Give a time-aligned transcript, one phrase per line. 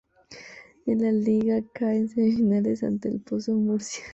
[0.87, 4.03] En la Liga cae en semifinales ante el ElPozo Murcia.